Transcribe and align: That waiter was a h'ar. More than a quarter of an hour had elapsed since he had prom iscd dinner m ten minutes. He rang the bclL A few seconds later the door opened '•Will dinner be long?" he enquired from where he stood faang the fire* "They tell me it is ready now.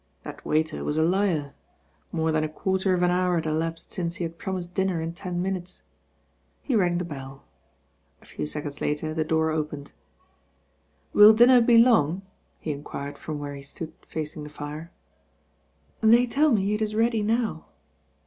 That 0.23 0.43
waiter 0.43 0.83
was 0.83 0.97
a 0.97 1.03
h'ar. 1.05 1.53
More 2.11 2.31
than 2.31 2.43
a 2.43 2.49
quarter 2.49 2.95
of 2.95 3.03
an 3.03 3.11
hour 3.11 3.35
had 3.35 3.45
elapsed 3.45 3.91
since 3.91 4.15
he 4.15 4.23
had 4.23 4.39
prom 4.39 4.55
iscd 4.55 4.73
dinner 4.73 4.99
m 4.99 5.13
ten 5.13 5.39
minutes. 5.43 5.83
He 6.63 6.75
rang 6.75 6.97
the 6.97 7.05
bclL 7.05 7.41
A 8.23 8.25
few 8.25 8.47
seconds 8.47 8.81
later 8.81 9.13
the 9.13 9.23
door 9.23 9.51
opened 9.51 9.91
'•Will 11.13 11.35
dinner 11.37 11.61
be 11.61 11.77
long?" 11.77 12.23
he 12.57 12.71
enquired 12.71 13.19
from 13.19 13.37
where 13.37 13.53
he 13.53 13.61
stood 13.61 13.93
faang 14.01 14.41
the 14.43 14.49
fire* 14.49 14.91
"They 16.01 16.25
tell 16.25 16.49
me 16.49 16.73
it 16.73 16.81
is 16.81 16.95
ready 16.95 17.21
now. 17.21 17.67